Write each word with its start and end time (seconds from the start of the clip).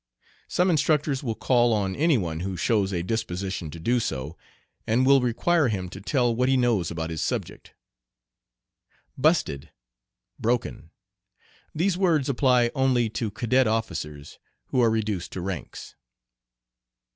Some 0.47 0.71
instructors 0.71 1.21
will 1.21 1.35
call 1.35 1.73
on 1.73 1.95
any 1.95 2.17
one 2.17 2.39
who 2.39 2.57
shows 2.57 2.91
a 2.91 3.03
disposition 3.03 3.69
to 3.69 3.79
do 3.79 3.99
so, 3.99 4.35
and 4.87 5.05
will 5.05 5.21
require 5.21 5.67
him 5.67 5.89
to 5.89 6.01
tell 6.01 6.33
what 6.35 6.49
he 6.49 6.57
knows 6.57 6.89
about 6.89 7.11
his 7.11 7.21
subject. 7.21 7.75
"Busted," 9.15 9.69
"broken." 10.39 10.89
These 11.75 11.99
words 11.99 12.29
apply 12.29 12.71
only 12.73 13.11
to 13.11 13.29
cadet 13.29 13.67
officers 13.67 14.39
who 14.69 14.81
are 14.81 14.89
reduced 14.89 15.31
to 15.33 15.41
ranks. 15.41 15.93